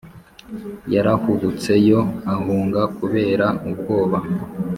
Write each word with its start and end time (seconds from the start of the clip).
Yarahubutse 0.93 1.71
yo 1.89 1.99
ahunga 2.35 2.81
kubera 2.97 3.45
ubwoba 3.69 4.17